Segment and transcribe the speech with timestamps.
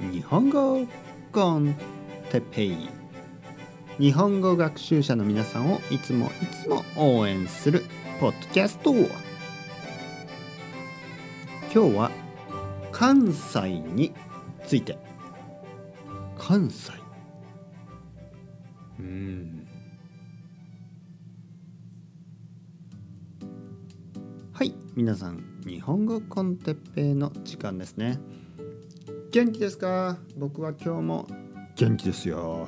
[0.00, 0.86] 日本語
[1.32, 1.74] コン
[2.30, 2.88] テペイ
[3.98, 7.84] 日本語学習者の皆さんをいつもいつも応援する
[8.20, 9.08] ポッドキャスト今
[11.70, 12.10] 日は
[12.92, 14.14] 関西に
[14.64, 14.96] ついて。
[16.36, 16.92] 関西？
[19.00, 19.66] うん。
[24.52, 24.74] はい。
[24.94, 28.18] 皆さん日本語コンテッペイの時間ですね。
[29.30, 30.16] 元気ですか？
[30.38, 31.26] 僕は今日も。
[31.76, 32.66] 元気ですよ。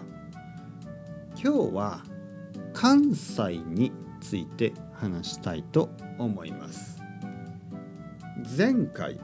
[1.42, 2.02] 今日は
[2.74, 7.00] 関西について話したいと思います。
[8.58, 9.22] 前回ね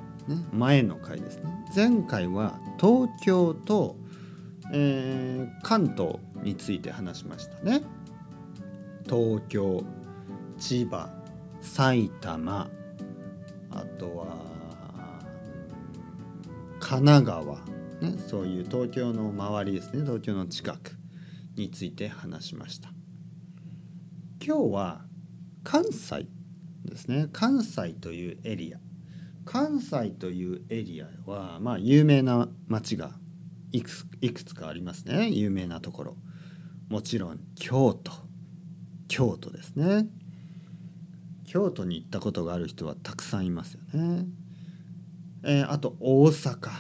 [0.51, 1.51] 前の回ですね。
[1.77, 3.99] 前回は東京と、
[4.73, 7.83] えー、関東について話しましたね。
[9.05, 9.85] 東京
[10.59, 11.11] 千葉
[11.61, 12.71] 埼玉
[13.71, 14.56] あとは
[16.89, 17.57] 神奈川、
[18.01, 20.05] ね、そういう東京の周りですね。
[20.05, 20.93] 東京の近く
[21.57, 22.91] について話しました。
[24.41, 25.05] 今日は
[25.65, 26.29] 関西
[26.85, 27.27] ですね。
[27.33, 28.79] 関西というエリア。
[29.45, 33.11] 関西というエリアはまあ有名な町が
[33.73, 35.29] いくついくつかありますね。
[35.29, 36.17] 有名なところ。
[36.89, 38.13] もちろん京都。
[39.09, 40.07] 京都ですね。
[41.47, 44.27] 京都に行ったことがある人はたくさんいますよね。
[45.49, 46.71] えー、あと大阪。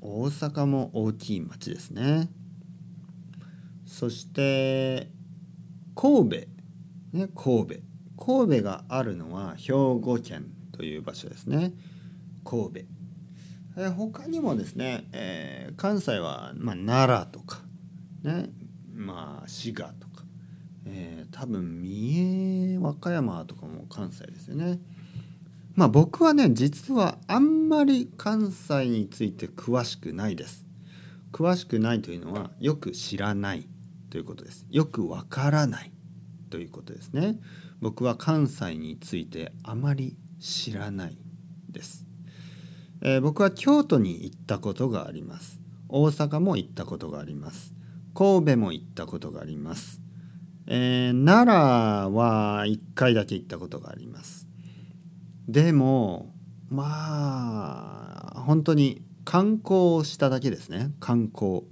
[0.00, 2.30] 大阪も大きい町ですね。
[3.84, 5.10] そして
[5.96, 6.36] 神戸。
[7.12, 7.74] ね神戸。
[8.16, 11.72] 神戸があるのは兵庫県という場所ですね。
[12.44, 12.84] 神
[13.76, 13.82] 戸。
[13.82, 17.58] え他にもですね、えー、関西は、まあ、奈良とか。
[18.22, 18.50] ね
[18.94, 20.22] まあ滋賀とか、
[20.86, 24.78] えー、多分三重和歌山とかも関西ですよね。
[25.76, 30.66] まあ僕はね実はあんまり関西について詳しくないです。
[31.32, 33.68] 詳しくないというのはよく知らない
[34.08, 34.66] ということです。
[34.70, 35.92] よくわからない
[36.48, 37.38] ということですね。
[37.80, 41.18] 僕は関西についてあまり知らない
[41.68, 42.06] です。
[43.02, 45.60] えー、僕は京都に行ったことがあります。
[45.88, 47.74] 大阪も行ったことがあります。
[48.14, 50.00] 神戸も行ったことがあります。
[50.66, 51.46] えー、奈
[52.08, 54.48] 良は1回だけ行ったことがあります。
[55.48, 56.34] でも
[56.68, 60.90] まあ本当に観光をしただけですね。
[61.00, 61.62] 観光。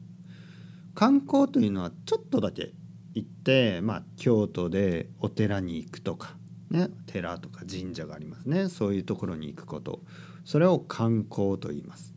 [0.95, 2.73] 観光というのはちょっとだけ
[3.15, 6.37] 行ってまあ京都でお寺に行くとか
[6.71, 8.69] ね寺とか神社がありますね。
[8.69, 10.01] そういうところに行くこと。
[10.45, 12.15] それを観光と言います。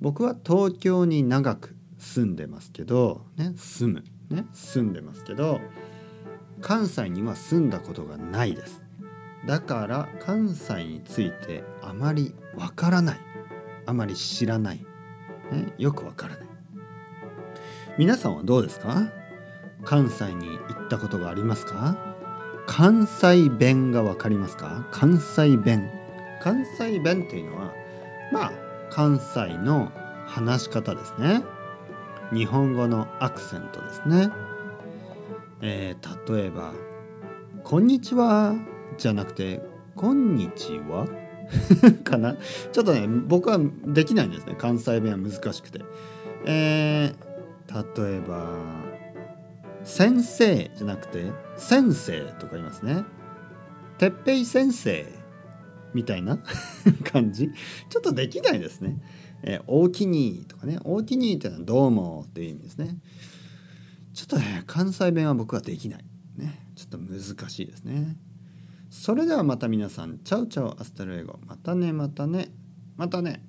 [0.00, 4.04] 僕は東京に長く住んでますけどね住む。
[4.34, 5.60] ね住んでますけど
[6.60, 8.82] 関西には住んだことがないです。
[9.46, 13.18] だから関西についてあまりわからない。
[13.86, 14.84] あまり知らない、
[15.50, 16.46] ね、よくわからない。
[17.98, 19.10] 皆さんはどうですか？
[19.84, 21.96] 関西に行ったことがありますか？
[22.66, 24.86] 関西弁がわかりますか？
[24.92, 25.90] 関西弁。
[26.42, 27.72] 関西弁というのは
[28.32, 28.52] まあ
[28.90, 29.90] 関西の
[30.26, 31.42] 話し方ですね。
[32.32, 34.30] 日本語のアクセントですね、
[35.62, 36.72] えー、例えば
[37.64, 38.54] 「こんにちは」
[39.00, 39.62] じゃなくて
[39.96, 41.08] 「こんにちは」
[42.04, 42.36] かな？
[42.70, 45.80] ちょっとね僕はできないんですね関西弁は難しくて。
[46.46, 48.56] えー、例えば
[49.84, 53.04] 「先生」じゃなくて「先生」とか言いますね。
[53.98, 55.06] てっぺい先生
[55.92, 56.38] みたいな
[57.10, 57.50] 感じ？
[57.88, 59.00] ちょっとできないですね。
[59.42, 62.98] えー、おおきにとかねおおきにってのはどうもっていう意味ですね。
[64.12, 66.04] ちょっとね関西弁は僕はできない。
[66.36, 68.16] ねちょっと難しいですね。
[68.90, 70.18] それではまた皆さん。
[70.18, 71.38] Chao chao hasta luego。
[71.46, 72.48] またねまたね。
[72.96, 73.44] またね。